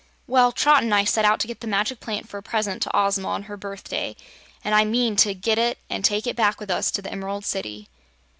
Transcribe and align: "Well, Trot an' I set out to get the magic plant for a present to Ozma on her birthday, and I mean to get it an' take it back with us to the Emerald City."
"Well, 0.25 0.51
Trot 0.51 0.81
an' 0.81 0.91
I 0.93 1.03
set 1.03 1.25
out 1.25 1.39
to 1.41 1.47
get 1.47 1.59
the 1.59 1.67
magic 1.67 1.99
plant 1.99 2.27
for 2.27 2.39
a 2.39 2.41
present 2.41 2.81
to 2.81 2.91
Ozma 2.97 3.27
on 3.27 3.43
her 3.43 3.55
birthday, 3.55 4.15
and 4.63 4.73
I 4.73 4.83
mean 4.83 5.15
to 5.17 5.35
get 5.35 5.59
it 5.59 5.77
an' 5.91 6.01
take 6.01 6.25
it 6.25 6.35
back 6.35 6.59
with 6.59 6.71
us 6.71 6.89
to 6.93 7.03
the 7.03 7.11
Emerald 7.11 7.45
City." 7.45 7.87